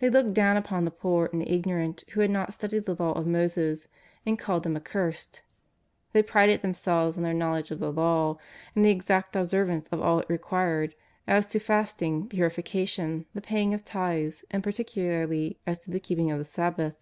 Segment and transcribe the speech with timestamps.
[0.00, 3.12] They looked down upon the poor and the ignorant who had not studied the Law
[3.12, 3.86] of Moses,
[4.26, 5.42] and called them" accursed."
[6.12, 8.36] They prided themselves on their knowledge of the Law
[8.74, 10.96] 'and their exact observance of all it required
[11.28, 16.32] as to fast ing, purification, the paying of tithes and particularly as to the keeping
[16.32, 16.96] of the Sabbath.